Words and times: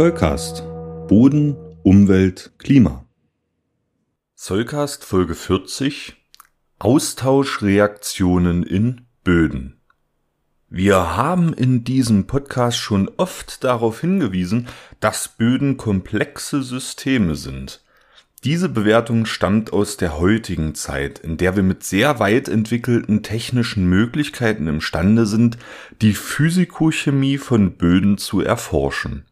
Zollcast. 0.00 0.62
Boden, 1.08 1.56
Umwelt, 1.82 2.52
Klima. 2.56 3.04
Zollcast 4.34 5.04
Folge 5.04 5.34
40 5.34 6.16
Austauschreaktionen 6.78 8.62
in 8.62 9.02
Böden. 9.24 9.78
Wir 10.70 11.18
haben 11.18 11.52
in 11.52 11.84
diesem 11.84 12.26
Podcast 12.26 12.78
schon 12.78 13.10
oft 13.18 13.62
darauf 13.62 14.00
hingewiesen, 14.00 14.68
dass 15.00 15.36
Böden 15.36 15.76
komplexe 15.76 16.62
Systeme 16.62 17.34
sind. 17.34 17.84
Diese 18.42 18.70
Bewertung 18.70 19.26
stammt 19.26 19.70
aus 19.74 19.98
der 19.98 20.18
heutigen 20.18 20.74
Zeit, 20.74 21.18
in 21.18 21.36
der 21.36 21.56
wir 21.56 21.62
mit 21.62 21.84
sehr 21.84 22.18
weit 22.18 22.48
entwickelten 22.48 23.22
technischen 23.22 23.86
Möglichkeiten 23.86 24.66
imstande 24.66 25.26
sind, 25.26 25.58
die 26.00 26.14
Physikochemie 26.14 27.36
von 27.36 27.72
Böden 27.76 28.16
zu 28.16 28.40
erforschen. 28.40 29.26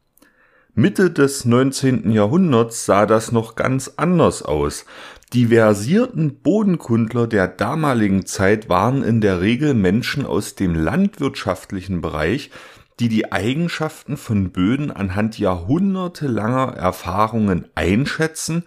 Mitte 0.78 1.10
des 1.10 1.44
19. 1.44 2.12
Jahrhunderts 2.12 2.86
sah 2.86 3.04
das 3.04 3.32
noch 3.32 3.56
ganz 3.56 3.94
anders 3.96 4.44
aus. 4.44 4.86
Die 5.32 5.46
versierten 5.46 6.36
Bodenkundler 6.36 7.26
der 7.26 7.48
damaligen 7.48 8.26
Zeit 8.26 8.68
waren 8.68 9.02
in 9.02 9.20
der 9.20 9.40
Regel 9.40 9.74
Menschen 9.74 10.24
aus 10.24 10.54
dem 10.54 10.76
landwirtschaftlichen 10.76 12.00
Bereich, 12.00 12.52
die 13.00 13.08
die 13.08 13.32
Eigenschaften 13.32 14.16
von 14.16 14.52
Böden 14.52 14.92
anhand 14.92 15.36
jahrhundertelanger 15.36 16.74
Erfahrungen 16.76 17.66
einschätzen 17.74 18.62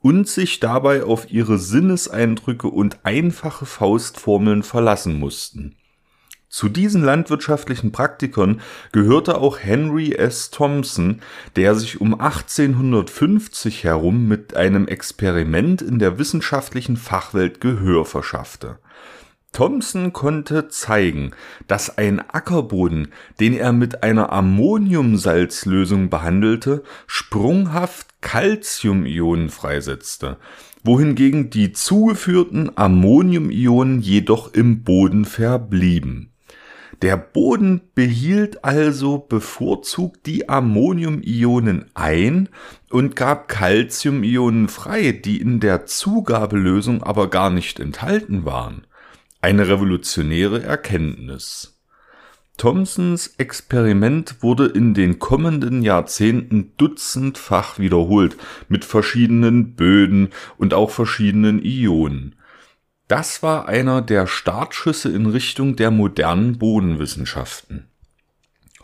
und 0.00 0.28
sich 0.28 0.60
dabei 0.60 1.02
auf 1.02 1.32
ihre 1.32 1.58
Sinneseindrücke 1.58 2.68
und 2.68 2.98
einfache 3.02 3.66
Faustformeln 3.66 4.62
verlassen 4.62 5.18
mussten. 5.18 5.74
Zu 6.48 6.68
diesen 6.68 7.02
landwirtschaftlichen 7.02 7.92
Praktikern 7.92 8.60
gehörte 8.92 9.38
auch 9.38 9.58
Henry 9.58 10.12
S. 10.12 10.50
Thompson, 10.50 11.20
der 11.56 11.74
sich 11.74 12.00
um 12.00 12.14
1850 12.14 13.84
herum 13.84 14.28
mit 14.28 14.54
einem 14.54 14.86
Experiment 14.86 15.82
in 15.82 15.98
der 15.98 16.18
wissenschaftlichen 16.18 16.96
Fachwelt 16.96 17.60
Gehör 17.60 18.04
verschaffte. 18.04 18.78
Thomson 19.52 20.12
konnte 20.12 20.68
zeigen, 20.68 21.30
dass 21.66 21.96
ein 21.96 22.20
Ackerboden, 22.20 23.08
den 23.40 23.54
er 23.54 23.72
mit 23.72 24.02
einer 24.02 24.30
Ammoniumsalzlösung 24.32 26.10
behandelte, 26.10 26.82
sprunghaft 27.06 28.20
Calciumionen 28.20 29.48
freisetzte, 29.48 30.36
wohingegen 30.84 31.48
die 31.48 31.72
zugeführten 31.72 32.76
Ammoniumionen 32.76 34.00
jedoch 34.00 34.52
im 34.52 34.84
Boden 34.84 35.24
verblieben. 35.24 36.32
Der 37.02 37.18
Boden 37.18 37.82
behielt 37.94 38.64
also 38.64 39.18
bevorzugt 39.18 40.24
die 40.24 40.48
Ammoniumionen 40.48 41.90
ein 41.94 42.48
und 42.88 43.16
gab 43.16 43.48
Calciumionen 43.48 44.68
frei, 44.68 45.12
die 45.12 45.40
in 45.40 45.60
der 45.60 45.84
Zugabelösung 45.84 47.02
aber 47.02 47.28
gar 47.28 47.50
nicht 47.50 47.80
enthalten 47.80 48.46
waren. 48.46 48.86
Eine 49.42 49.68
revolutionäre 49.68 50.62
Erkenntnis. 50.62 51.76
Thomsons 52.56 53.34
Experiment 53.36 54.36
wurde 54.42 54.64
in 54.64 54.94
den 54.94 55.18
kommenden 55.18 55.82
Jahrzehnten 55.82 56.72
dutzendfach 56.78 57.78
wiederholt 57.78 58.38
mit 58.70 58.86
verschiedenen 58.86 59.74
Böden 59.74 60.30
und 60.56 60.72
auch 60.72 60.90
verschiedenen 60.90 61.62
Ionen. 61.62 62.35
Das 63.08 63.40
war 63.40 63.68
einer 63.68 64.02
der 64.02 64.26
Startschüsse 64.26 65.10
in 65.10 65.26
Richtung 65.26 65.76
der 65.76 65.92
modernen 65.92 66.58
Bodenwissenschaften. 66.58 67.86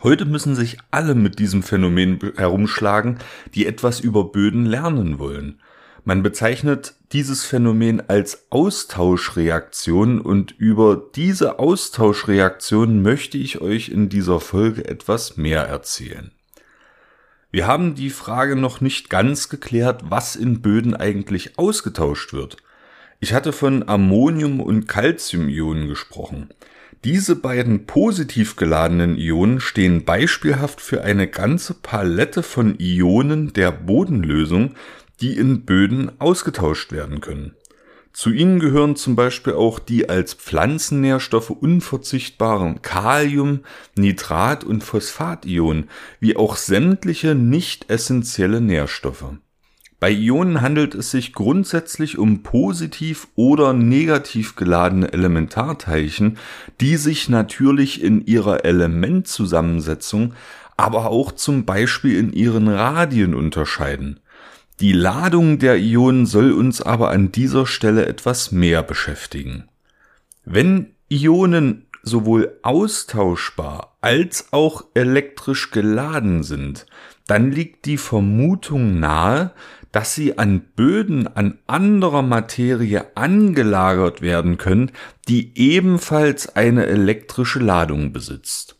Heute 0.01 0.23
müssen 0.23 0.55
sich 0.55 0.77
alle 0.91 1.13
mit 1.13 1.39
diesem 1.39 1.61
Phänomen 1.61 2.19
herumschlagen, 2.37 3.19
die 3.53 3.65
etwas 3.65 3.99
über 3.99 4.31
Böden 4.31 4.65
lernen 4.65 5.19
wollen. 5.19 5.61
Man 6.05 6.23
bezeichnet 6.23 6.95
dieses 7.11 7.43
Phänomen 7.43 8.09
als 8.09 8.47
Austauschreaktion 8.49 10.21
und 10.21 10.51
über 10.51 11.01
diese 11.15 11.59
Austauschreaktion 11.59 13.01
möchte 13.01 13.37
ich 13.37 13.59
euch 13.59 13.89
in 13.89 14.07
dieser 14.07 14.39
Folge 14.39 14.85
etwas 14.85 15.35
mehr 15.35 15.63
erzählen. 15.63 16.31
Wir 17.51 17.67
haben 17.67 17.93
die 17.95 18.09
Frage 18.09 18.55
noch 18.55 18.81
nicht 18.81 19.09
ganz 19.09 19.47
geklärt, 19.47 20.03
was 20.09 20.35
in 20.35 20.61
Böden 20.61 20.95
eigentlich 20.95 21.57
ausgetauscht 21.57 22.33
wird. 22.33 22.57
Ich 23.23 23.33
hatte 23.33 23.53
von 23.53 23.87
Ammonium- 23.87 24.59
und 24.59 24.89
Calcium-Ionen 24.89 25.87
gesprochen. 25.87 26.49
Diese 27.05 27.37
beiden 27.37 27.85
positiv 27.85 28.57
geladenen 28.57 29.15
Ionen 29.17 29.61
stehen 29.61 30.03
beispielhaft 30.03 30.81
für 30.81 31.05
eine 31.05 31.29
ganze 31.29 31.73
Palette 31.73 32.43
von 32.43 32.77
Ionen 32.79 33.53
der 33.53 33.71
Bodenlösung, 33.71 34.73
die 35.21 35.37
in 35.37 35.63
Böden 35.63 36.11
ausgetauscht 36.19 36.91
werden 36.91 37.21
können. 37.21 37.55
Zu 38.11 38.29
ihnen 38.29 38.59
gehören 38.59 38.97
zum 38.97 39.15
Beispiel 39.15 39.53
auch 39.53 39.79
die 39.79 40.09
als 40.09 40.33
Pflanzennährstoffe 40.33 41.51
unverzichtbaren 41.51 42.81
Kalium, 42.81 43.61
Nitrat 43.95 44.65
und 44.65 44.83
Phosphationen, 44.83 45.89
wie 46.19 46.35
auch 46.35 46.57
sämtliche 46.57 47.35
nicht 47.35 47.89
essentielle 47.89 48.59
Nährstoffe. 48.59 49.37
Bei 50.03 50.11
Ionen 50.11 50.59
handelt 50.59 50.95
es 50.95 51.11
sich 51.11 51.31
grundsätzlich 51.31 52.17
um 52.17 52.43
positiv 52.43 53.29
oder 53.35 53.71
negativ 53.71 54.57
geladene 54.57 55.13
Elementarteilchen, 55.13 56.39
die 56.81 56.97
sich 56.97 57.29
natürlich 57.29 58.03
in 58.03 58.25
ihrer 58.25 58.65
Elementzusammensetzung, 58.65 60.33
aber 60.75 61.05
auch 61.05 61.31
zum 61.31 61.63
Beispiel 61.63 62.19
in 62.19 62.33
ihren 62.33 62.67
Radien 62.67 63.33
unterscheiden. 63.33 64.19
Die 64.81 64.91
Ladung 64.91 65.57
der 65.57 65.79
Ionen 65.79 66.25
soll 66.25 66.51
uns 66.51 66.81
aber 66.81 67.09
an 67.11 67.31
dieser 67.31 67.65
Stelle 67.65 68.05
etwas 68.05 68.51
mehr 68.51 68.83
beschäftigen. 68.83 69.69
Wenn 70.43 70.95
Ionen 71.07 71.85
sowohl 72.01 72.59
austauschbar 72.61 73.95
als 74.01 74.49
auch 74.51 74.83
elektrisch 74.95 75.71
geladen 75.71 76.43
sind, 76.43 76.87
dann 77.25 77.53
liegt 77.53 77.85
die 77.85 77.97
Vermutung 77.97 78.99
nahe, 78.99 79.51
dass 79.93 80.15
sie 80.15 80.37
an 80.39 80.61
Böden 80.75 81.27
an 81.27 81.59
anderer 81.67 82.23
Materie 82.23 83.15
angelagert 83.15 84.21
werden 84.21 84.57
können, 84.57 84.91
die 85.29 85.57
ebenfalls 85.57 86.55
eine 86.55 86.87
elektrische 86.87 87.59
Ladung 87.59 88.11
besitzt. 88.11 88.75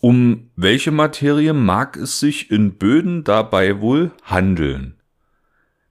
Um 0.00 0.50
welche 0.56 0.90
Materie 0.90 1.54
mag 1.54 1.96
es 1.96 2.18
sich 2.18 2.50
in 2.50 2.76
Böden 2.76 3.22
dabei 3.22 3.80
wohl 3.80 4.10
handeln? 4.24 4.96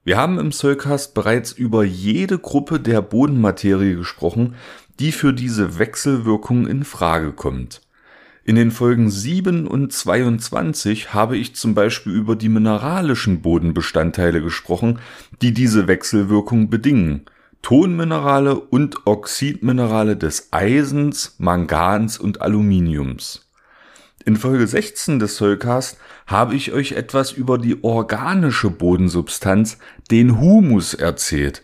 Wir 0.04 0.18
haben 0.18 0.38
im 0.38 0.52
Soulcast 0.52 1.14
bereits 1.14 1.52
über 1.52 1.82
jede 1.82 2.38
Gruppe 2.38 2.78
der 2.78 3.00
Bodenmaterie 3.00 3.94
gesprochen, 3.94 4.54
die 5.00 5.12
für 5.12 5.32
diese 5.32 5.78
Wechselwirkung 5.78 6.66
in 6.66 6.84
Frage 6.84 7.32
kommt. 7.32 7.80
In 8.44 8.56
den 8.56 8.72
Folgen 8.72 9.08
7 9.08 9.68
und 9.68 9.92
22 9.92 11.14
habe 11.14 11.36
ich 11.36 11.54
zum 11.54 11.74
Beispiel 11.74 12.12
über 12.12 12.34
die 12.34 12.48
mineralischen 12.48 13.40
Bodenbestandteile 13.40 14.42
gesprochen, 14.42 14.98
die 15.42 15.54
diese 15.54 15.86
Wechselwirkung 15.86 16.68
bedingen. 16.68 17.26
Tonminerale 17.62 18.58
und 18.58 19.06
Oxidminerale 19.06 20.16
des 20.16 20.48
Eisens, 20.50 21.36
Mangans 21.38 22.18
und 22.18 22.42
Aluminiums. 22.42 23.48
In 24.24 24.36
Folge 24.36 24.66
16 24.66 25.20
des 25.20 25.36
Soulcast 25.36 25.98
habe 26.26 26.56
ich 26.56 26.72
euch 26.72 26.92
etwas 26.92 27.30
über 27.30 27.58
die 27.58 27.84
organische 27.84 28.70
Bodensubstanz, 28.70 29.78
den 30.10 30.40
Humus, 30.40 30.94
erzählt. 30.94 31.62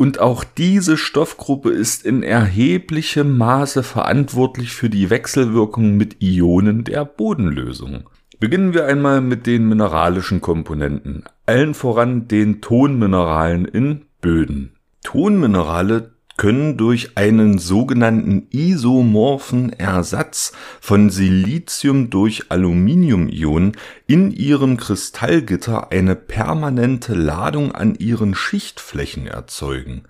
Und 0.00 0.18
auch 0.18 0.44
diese 0.44 0.96
Stoffgruppe 0.96 1.68
ist 1.72 2.06
in 2.06 2.22
erheblichem 2.22 3.36
Maße 3.36 3.82
verantwortlich 3.82 4.72
für 4.72 4.88
die 4.88 5.10
Wechselwirkung 5.10 5.98
mit 5.98 6.22
Ionen 6.22 6.84
der 6.84 7.04
Bodenlösung. 7.04 8.08
Beginnen 8.38 8.72
wir 8.72 8.86
einmal 8.86 9.20
mit 9.20 9.46
den 9.46 9.68
mineralischen 9.68 10.40
Komponenten, 10.40 11.24
allen 11.44 11.74
voran 11.74 12.28
den 12.28 12.62
Tonmineralen 12.62 13.66
in 13.66 14.06
Böden. 14.22 14.72
Tonminerale 15.04 16.12
können 16.40 16.78
durch 16.78 17.18
einen 17.18 17.58
sogenannten 17.58 18.46
isomorphen 18.48 19.74
Ersatz 19.74 20.52
von 20.80 21.10
Silizium 21.10 22.08
durch 22.08 22.44
Aluminiumionen 22.48 23.76
in 24.06 24.30
ihrem 24.30 24.78
Kristallgitter 24.78 25.92
eine 25.92 26.16
permanente 26.16 27.12
Ladung 27.12 27.72
an 27.72 27.94
ihren 27.94 28.34
Schichtflächen 28.34 29.26
erzeugen. 29.26 30.04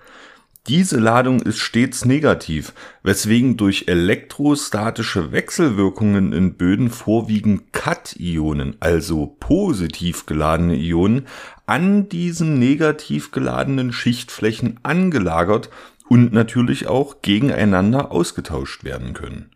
Diese 0.69 1.01
Ladung 1.01 1.41
ist 1.41 1.59
stets 1.59 2.05
negativ, 2.05 2.75
weswegen 3.03 3.57
durch 3.57 3.87
elektrostatische 3.89 5.33
Wechselwirkungen 5.33 6.33
in 6.33 6.55
Böden 6.55 6.91
vorwiegend 6.91 7.73
Kationen, 7.73 8.77
also 8.79 9.35
positiv 9.41 10.27
geladene 10.27 10.77
Ionen, 10.77 11.27
an 11.67 12.09
diesen 12.09 12.61
negativ 12.61 13.33
geladenen 13.33 13.93
Schichtflächen 13.93 14.79
angelagert 14.85 15.71
und 16.11 16.33
natürlich 16.33 16.89
auch 16.89 17.23
gegeneinander 17.23 18.11
ausgetauscht 18.11 18.83
werden 18.83 19.15
können. 19.15 19.53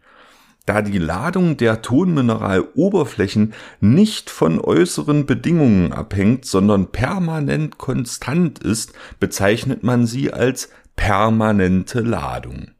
Da 0.67 0.83
die 0.83 0.99
Ladung 0.99 1.57
der 1.57 1.83
Tonmineraloberflächen 1.83 3.53
nicht 3.81 4.31
von 4.31 4.61
äußeren 4.61 5.27
Bedingungen 5.27 5.93
abhängt, 5.93 6.47
sondern 6.47 6.93
permanent 6.93 7.77
konstant 7.77 8.61
ist, 8.61 8.93
bezeichnet 9.19 9.83
man 9.83 10.07
sie 10.07 10.33
als 10.33 10.71
permanente 10.95 12.01
Ladung. 12.01 12.71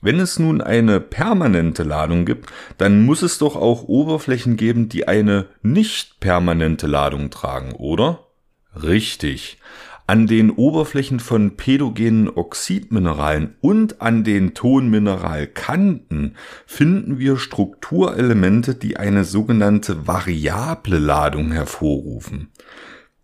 Wenn 0.00 0.18
es 0.18 0.40
nun 0.40 0.60
eine 0.60 0.98
permanente 0.98 1.84
Ladung 1.84 2.26
gibt, 2.26 2.52
dann 2.78 3.06
muss 3.06 3.22
es 3.22 3.38
doch 3.38 3.54
auch 3.54 3.84
Oberflächen 3.84 4.56
geben, 4.56 4.88
die 4.88 5.06
eine 5.06 5.46
nicht 5.62 6.18
permanente 6.18 6.88
Ladung 6.88 7.30
tragen, 7.30 7.72
oder? 7.72 8.26
Richtig. 8.74 9.58
An 10.06 10.26
den 10.26 10.50
Oberflächen 10.50 11.18
von 11.18 11.56
pädogenen 11.56 12.28
Oxidmineralen 12.28 13.54
und 13.62 14.02
an 14.02 14.22
den 14.22 14.52
Tonmineralkanten 14.52 16.36
finden 16.66 17.18
wir 17.18 17.38
Strukturelemente, 17.38 18.74
die 18.74 18.98
eine 18.98 19.24
sogenannte 19.24 20.06
variable 20.06 20.98
Ladung 20.98 21.52
hervorrufen. 21.52 22.50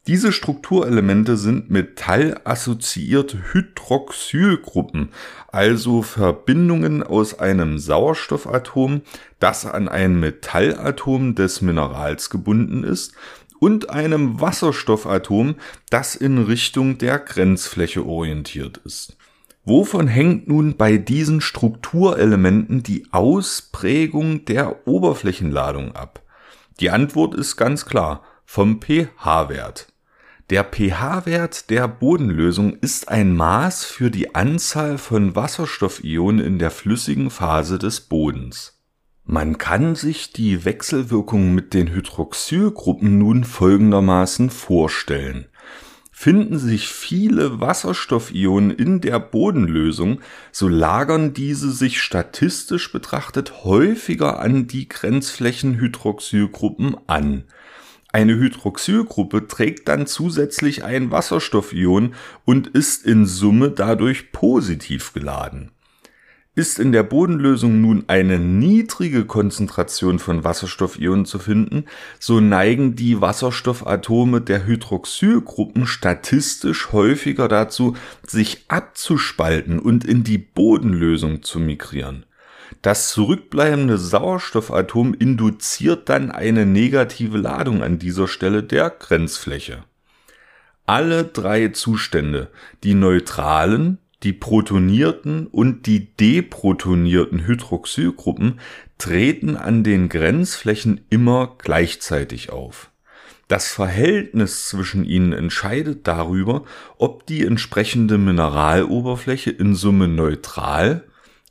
Diese 0.06 0.32
Strukturelemente 0.32 1.36
sind 1.36 1.70
metallassoziierte 1.70 3.52
Hydroxylgruppen, 3.52 5.10
also 5.48 6.00
Verbindungen 6.00 7.02
aus 7.02 7.38
einem 7.38 7.78
Sauerstoffatom, 7.78 9.02
das 9.38 9.66
an 9.66 9.88
ein 9.88 10.18
Metallatom 10.18 11.34
des 11.34 11.60
Minerals 11.60 12.30
gebunden 12.30 12.82
ist, 12.82 13.12
und 13.60 13.90
einem 13.90 14.40
Wasserstoffatom, 14.40 15.54
das 15.90 16.16
in 16.16 16.38
Richtung 16.38 16.98
der 16.98 17.20
Grenzfläche 17.20 18.04
orientiert 18.04 18.78
ist. 18.78 19.16
Wovon 19.64 20.08
hängt 20.08 20.48
nun 20.48 20.76
bei 20.76 20.96
diesen 20.96 21.40
Strukturelementen 21.40 22.82
die 22.82 23.06
Ausprägung 23.12 24.44
der 24.46 24.88
Oberflächenladung 24.88 25.94
ab? 25.94 26.22
Die 26.80 26.90
Antwort 26.90 27.34
ist 27.34 27.56
ganz 27.56 27.84
klar 27.84 28.24
vom 28.46 28.80
pH-Wert. 28.80 29.86
Der 30.48 30.64
pH-Wert 30.64 31.70
der 31.70 31.86
Bodenlösung 31.86 32.72
ist 32.80 33.08
ein 33.08 33.36
Maß 33.36 33.84
für 33.84 34.10
die 34.10 34.34
Anzahl 34.34 34.98
von 34.98 35.36
Wasserstoffionen 35.36 36.44
in 36.44 36.58
der 36.58 36.72
flüssigen 36.72 37.30
Phase 37.30 37.78
des 37.78 38.00
Bodens. 38.00 38.79
Man 39.32 39.58
kann 39.58 39.94
sich 39.94 40.32
die 40.32 40.64
Wechselwirkung 40.64 41.54
mit 41.54 41.72
den 41.72 41.92
Hydroxylgruppen 41.92 43.16
nun 43.16 43.44
folgendermaßen 43.44 44.50
vorstellen. 44.50 45.46
Finden 46.10 46.58
sich 46.58 46.88
viele 46.88 47.60
Wasserstoffionen 47.60 48.72
in 48.72 49.00
der 49.00 49.20
Bodenlösung, 49.20 50.18
so 50.50 50.66
lagern 50.66 51.32
diese 51.32 51.70
sich 51.70 52.02
statistisch 52.02 52.90
betrachtet 52.90 53.62
häufiger 53.62 54.40
an 54.40 54.66
die 54.66 54.88
Grenzflächenhydroxylgruppen 54.88 56.96
an. 57.06 57.44
Eine 58.10 58.34
Hydroxylgruppe 58.34 59.46
trägt 59.46 59.86
dann 59.86 60.08
zusätzlich 60.08 60.82
ein 60.82 61.12
Wasserstoffion 61.12 62.16
und 62.44 62.66
ist 62.66 63.06
in 63.06 63.26
Summe 63.26 63.70
dadurch 63.70 64.32
positiv 64.32 65.12
geladen. 65.12 65.70
Ist 66.56 66.80
in 66.80 66.90
der 66.90 67.04
Bodenlösung 67.04 67.80
nun 67.80 68.04
eine 68.08 68.40
niedrige 68.40 69.24
Konzentration 69.24 70.18
von 70.18 70.42
Wasserstoffionen 70.42 71.24
zu 71.24 71.38
finden, 71.38 71.84
so 72.18 72.40
neigen 72.40 72.96
die 72.96 73.20
Wasserstoffatome 73.20 74.40
der 74.40 74.66
Hydroxylgruppen 74.66 75.86
statistisch 75.86 76.90
häufiger 76.90 77.46
dazu, 77.46 77.96
sich 78.26 78.64
abzuspalten 78.66 79.78
und 79.78 80.04
in 80.04 80.24
die 80.24 80.38
Bodenlösung 80.38 81.44
zu 81.44 81.60
migrieren. 81.60 82.26
Das 82.82 83.10
zurückbleibende 83.12 83.96
Sauerstoffatom 83.96 85.14
induziert 85.14 86.08
dann 86.08 86.32
eine 86.32 86.66
negative 86.66 87.38
Ladung 87.38 87.82
an 87.82 88.00
dieser 88.00 88.26
Stelle 88.26 88.64
der 88.64 88.90
Grenzfläche. 88.90 89.84
Alle 90.84 91.24
drei 91.24 91.68
Zustände, 91.68 92.50
die 92.82 92.94
neutralen, 92.94 93.98
die 94.22 94.32
protonierten 94.32 95.46
und 95.46 95.86
die 95.86 96.14
deprotonierten 96.16 97.46
Hydroxylgruppen 97.46 98.60
treten 98.98 99.56
an 99.56 99.82
den 99.82 100.08
Grenzflächen 100.08 101.00
immer 101.08 101.56
gleichzeitig 101.58 102.50
auf. 102.50 102.90
Das 103.48 103.72
Verhältnis 103.72 104.68
zwischen 104.68 105.04
ihnen 105.04 105.32
entscheidet 105.32 106.06
darüber, 106.06 106.64
ob 106.98 107.26
die 107.26 107.44
entsprechende 107.44 108.16
Mineraloberfläche 108.16 109.50
in 109.50 109.74
Summe 109.74 110.06
neutral, 110.06 111.04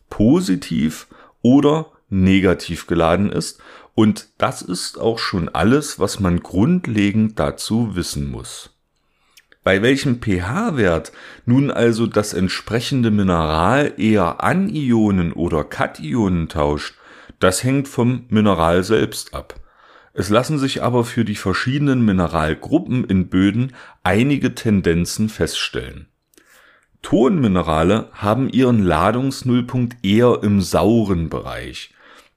positiv 0.10 1.07
oder 1.42 1.92
negativ 2.10 2.88
geladen 2.88 3.31
ist. 3.31 3.60
Und 3.95 4.30
das 4.38 4.62
ist 4.62 4.98
auch 4.98 5.19
schon 5.19 5.50
alles, 5.50 6.00
was 6.00 6.22
man 6.22 6.39
grundlegend 6.39 7.38
dazu 7.38 7.95
wissen 7.98 8.31
muss. 8.31 8.78
Bei 9.69 9.83
welchem 9.83 10.19
pH-Wert 10.19 11.12
nun 11.45 11.69
also 11.69 12.07
das 12.07 12.33
entsprechende 12.33 13.12
Mineral 13.12 13.94
eher 13.98 14.44
Anionen 14.44 15.31
oder 15.31 15.63
Kationen 15.63 16.50
tauscht, 16.50 16.95
das 17.38 17.63
hängt 17.63 17.88
vom 17.88 18.25
Mineral 18.30 18.83
selbst 18.83 19.36
ab. 19.36 19.60
Es 20.13 20.30
lassen 20.30 20.57
sich 20.57 20.81
aber 20.81 21.04
für 21.04 21.24
die 21.24 21.36
verschiedenen 21.36 22.04
Mineralgruppen 22.04 23.04
in 23.04 23.27
Böden 23.30 23.74
einige 24.01 24.56
Tendenzen 24.56 25.30
feststellen. 25.30 26.07
Tonminerale 27.04 28.10
haben 28.13 28.50
ihren 28.50 28.81
Ladungsnullpunkt 28.81 30.04
eher 30.04 30.39
im 30.42 30.62
sauren 30.62 31.30
Bereich, 31.30 31.94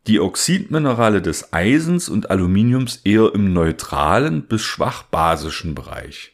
die 0.06 0.20
Oxidminerale 0.20 1.22
des 1.22 1.54
Eisens 1.54 2.10
und 2.10 2.30
Aluminiums 2.30 2.96
eher 3.04 3.34
im 3.34 3.54
neutralen 3.54 4.42
bis 4.42 4.60
schwach 4.60 5.04
basischen 5.04 5.74
Bereich. 5.74 6.31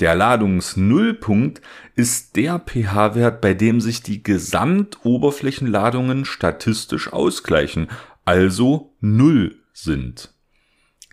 Der 0.00 0.14
Ladungsnullpunkt 0.14 1.60
ist 1.94 2.36
der 2.36 2.58
pH-Wert, 2.58 3.42
bei 3.42 3.52
dem 3.52 3.82
sich 3.82 4.02
die 4.02 4.22
Gesamtoberflächenladungen 4.22 6.24
statistisch 6.24 7.12
ausgleichen, 7.12 7.88
also 8.24 8.94
Null 9.00 9.56
sind. 9.74 10.32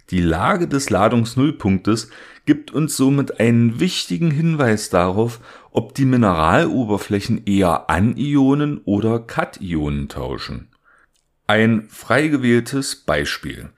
Die 0.10 0.22
Lage 0.22 0.70
des 0.70 0.90
Ladungsnullpunktes 0.90 2.10
gibt 2.46 2.72
uns 2.72 2.96
somit 2.96 3.42
einen 3.42 3.82
wichtigen 3.82 4.32
Hinweis 4.32 4.90
darauf, 4.90 5.42
ob 5.72 5.94
die 5.94 6.06
Mineraloberflächen 6.06 7.44
eher 7.46 7.90
Anionen 7.90 8.78
oder 8.86 9.20
Kationen 9.20 10.08
tauschen. 10.08 10.70
Ein 11.46 11.90
frei 11.90 12.30
gewähltes 12.30 12.96
Beispiel. 12.96 13.70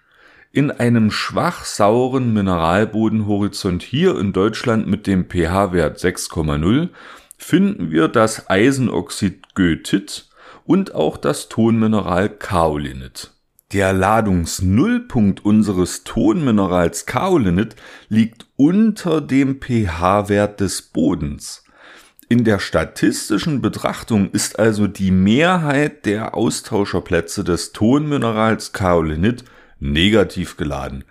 In 0.52 0.72
einem 0.72 1.12
schwach 1.12 1.64
sauren 1.64 2.34
Mineralbodenhorizont 2.34 3.84
hier 3.84 4.18
in 4.18 4.34
Deutschland 4.34 4.88
mit 4.88 5.06
dem 5.06 5.30
pH-Wert 5.30 6.00
6,0 6.00 6.90
finden 7.38 7.92
wir 7.92 8.08
das 8.08 8.50
Eisenoxid 8.50 9.54
Goethit 9.54 10.28
und 10.66 10.96
auch 10.96 11.18
das 11.18 11.50
Tonmineral 11.50 12.30
Kaolinit. 12.30 13.30
Der 13.74 13.94
Ladungsnullpunkt 13.94 15.46
unseres 15.46 16.04
Tonminerals 16.04 17.06
Kaolinit 17.06 17.76
liegt 18.08 18.48
unter 18.56 19.22
dem 19.22 19.62
pH-Wert 19.62 20.62
des 20.62 20.82
Bodens. 20.82 21.64
In 22.28 22.44
der 22.44 22.58
statistischen 22.58 23.62
Betrachtung 23.62 24.32
ist 24.32 24.58
also 24.58 24.88
die 24.88 25.12
Mehrheit 25.12 26.08
der 26.08 26.34
Austauscherplätze 26.34 27.44
des 27.44 27.72
Tonminerals 27.72 28.74
Kaolinit 28.74 29.44
negativ 29.80 30.58
geladen. 30.58 31.04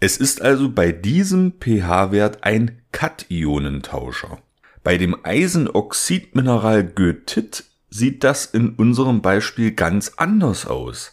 Es 0.00 0.16
ist 0.16 0.42
also 0.42 0.68
bei 0.70 0.92
diesem 0.92 1.54
pH-Wert 1.60 2.44
ein 2.44 2.82
Kationentauscher. 2.92 4.38
Bei 4.82 4.98
dem 4.98 5.16
Eisenoxidmineral 5.22 6.84
Goethit 6.84 7.64
sieht 7.88 8.24
das 8.24 8.46
in 8.46 8.70
unserem 8.70 9.22
Beispiel 9.22 9.72
ganz 9.72 10.12
anders 10.16 10.66
aus. 10.66 11.12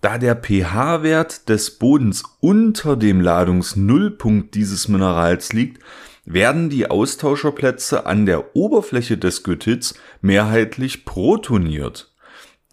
Da 0.00 0.18
der 0.18 0.34
pH-Wert 0.34 1.48
des 1.48 1.78
Bodens 1.78 2.22
unter 2.40 2.96
dem 2.96 3.20
Ladungsnullpunkt 3.20 4.54
dieses 4.54 4.88
Minerals 4.88 5.52
liegt, 5.52 5.82
werden 6.24 6.70
die 6.70 6.90
Austauscherplätze 6.90 8.06
an 8.06 8.26
der 8.26 8.56
Oberfläche 8.56 9.18
des 9.18 9.42
Goethits 9.42 9.94
mehrheitlich 10.20 11.04
protoniert. 11.04 12.11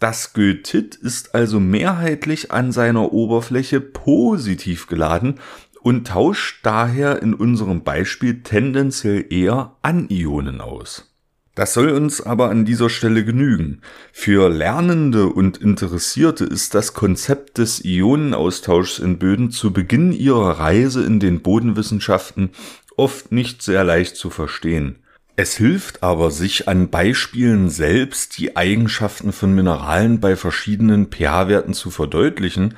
Das 0.00 0.32
Goethit 0.32 0.94
ist 0.94 1.34
also 1.34 1.60
mehrheitlich 1.60 2.50
an 2.52 2.72
seiner 2.72 3.12
Oberfläche 3.12 3.82
positiv 3.82 4.86
geladen 4.86 5.34
und 5.82 6.06
tauscht 6.06 6.60
daher 6.62 7.20
in 7.22 7.34
unserem 7.34 7.82
Beispiel 7.82 8.42
tendenziell 8.42 9.26
eher 9.28 9.76
Anionen 9.82 10.62
aus. 10.62 11.06
Das 11.54 11.74
soll 11.74 11.90
uns 11.90 12.22
aber 12.22 12.48
an 12.48 12.64
dieser 12.64 12.88
Stelle 12.88 13.26
genügen. 13.26 13.82
Für 14.10 14.48
Lernende 14.48 15.26
und 15.26 15.58
Interessierte 15.58 16.46
ist 16.46 16.74
das 16.74 16.94
Konzept 16.94 17.58
des 17.58 17.84
Ionenaustauschs 17.84 19.00
in 19.00 19.18
Böden 19.18 19.50
zu 19.50 19.70
Beginn 19.70 20.12
ihrer 20.12 20.60
Reise 20.60 21.04
in 21.04 21.20
den 21.20 21.42
Bodenwissenschaften 21.42 22.50
oft 22.96 23.32
nicht 23.32 23.60
sehr 23.60 23.84
leicht 23.84 24.16
zu 24.16 24.30
verstehen. 24.30 25.00
Es 25.40 25.56
hilft 25.56 26.02
aber, 26.02 26.30
sich 26.30 26.68
an 26.68 26.90
Beispielen 26.90 27.70
selbst 27.70 28.36
die 28.36 28.58
Eigenschaften 28.58 29.32
von 29.32 29.54
Mineralen 29.54 30.20
bei 30.20 30.36
verschiedenen 30.36 31.06
pH-Werten 31.10 31.72
zu 31.72 31.90
verdeutlichen 31.90 32.74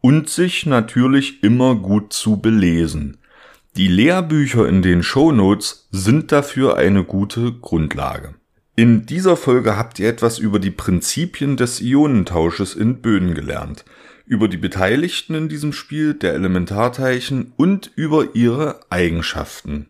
und 0.00 0.28
sich 0.28 0.64
natürlich 0.64 1.42
immer 1.42 1.74
gut 1.74 2.12
zu 2.12 2.36
belesen. 2.36 3.16
Die 3.76 3.88
Lehrbücher 3.88 4.68
in 4.68 4.80
den 4.80 5.02
Shownotes 5.02 5.88
sind 5.90 6.30
dafür 6.30 6.76
eine 6.76 7.02
gute 7.02 7.50
Grundlage. 7.50 8.34
In 8.76 9.06
dieser 9.06 9.36
Folge 9.36 9.76
habt 9.76 9.98
ihr 9.98 10.08
etwas 10.08 10.38
über 10.38 10.60
die 10.60 10.70
Prinzipien 10.70 11.56
des 11.56 11.80
Ionentausches 11.80 12.76
in 12.76 13.02
Böden 13.02 13.34
gelernt, 13.34 13.84
über 14.24 14.46
die 14.46 14.56
Beteiligten 14.56 15.34
in 15.34 15.48
diesem 15.48 15.72
Spiel 15.72 16.14
der 16.14 16.34
Elementarteilchen 16.34 17.52
und 17.56 17.90
über 17.96 18.36
ihre 18.36 18.78
Eigenschaften. 18.88 19.88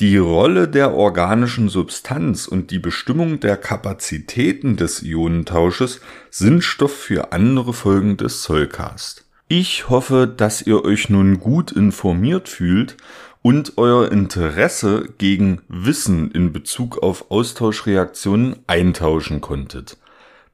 Die 0.00 0.16
Rolle 0.16 0.68
der 0.68 0.94
organischen 0.94 1.68
Substanz 1.68 2.46
und 2.46 2.70
die 2.70 2.78
Bestimmung 2.78 3.40
der 3.40 3.56
Kapazitäten 3.56 4.76
des 4.76 5.02
Ionentausches 5.02 6.00
sind 6.30 6.62
Stoff 6.62 6.96
für 6.96 7.32
andere 7.32 7.72
Folgen 7.72 8.16
des 8.16 8.42
Zollcast. 8.42 9.24
Ich 9.48 9.88
hoffe, 9.88 10.32
dass 10.34 10.62
ihr 10.62 10.84
euch 10.84 11.10
nun 11.10 11.40
gut 11.40 11.72
informiert 11.72 12.48
fühlt 12.48 12.96
und 13.42 13.76
euer 13.76 14.10
Interesse 14.10 15.08
gegen 15.18 15.62
Wissen 15.68 16.30
in 16.30 16.52
Bezug 16.52 17.02
auf 17.02 17.30
Austauschreaktionen 17.30 18.56
eintauschen 18.68 19.40
konntet. 19.40 19.98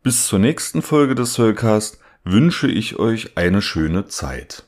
Bis 0.02 0.26
zur 0.26 0.38
nächsten 0.38 0.80
Folge 0.80 1.14
des 1.14 1.34
Zollcast 1.34 1.98
wünsche 2.24 2.66
ich 2.66 2.98
euch 2.98 3.36
eine 3.36 3.60
schöne 3.60 4.06
Zeit. 4.06 4.67